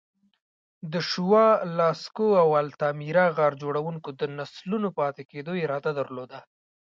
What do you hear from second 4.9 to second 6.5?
پاتې کېدو اراده درلوده.